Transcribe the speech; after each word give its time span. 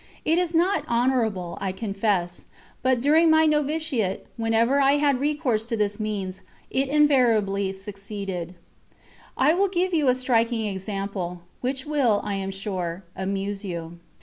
It 0.25 0.39
is 0.39 0.55
not 0.55 0.83
honourable, 0.87 1.59
I 1.61 1.71
confess, 1.71 2.45
but 2.81 3.01
during 3.01 3.29
my 3.29 3.45
noviciate, 3.45 4.21
whenever 4.35 4.79
I 4.81 4.93
had 4.93 5.19
recourse 5.19 5.63
to 5.65 5.77
this 5.77 5.99
means, 5.99 6.41
it 6.71 6.89
invariably 6.89 7.71
succeeded. 7.73 8.55
I 9.37 9.53
will 9.53 9.67
give 9.69 9.93
you 9.93 10.07
a 10.07 10.15
striking 10.15 10.65
example, 10.65 11.41
which 11.59 11.85
will, 11.85 12.19
I 12.23 12.33
am 12.33 12.49
sure, 12.49 13.03
amuse 13.15 13.63
you. 13.63 13.99